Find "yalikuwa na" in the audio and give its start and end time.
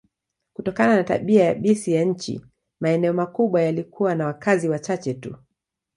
3.61-4.25